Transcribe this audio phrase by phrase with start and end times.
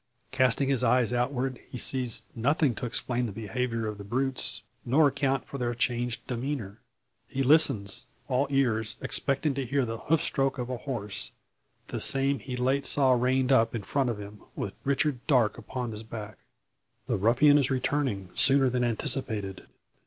[0.31, 5.07] Casting his eyes outward, he sees nothing to explain the behaviour of the brutes, nor
[5.07, 6.79] account for their changed demeanour.
[7.27, 11.33] He listens, all ears, expecting to hear the hoof stroke of a horse
[11.89, 15.91] the same he late saw reined up in front of him, with Richard Darke upon
[15.91, 16.39] his back.
[17.05, 19.67] The ruffian is returning sooner than anticipated.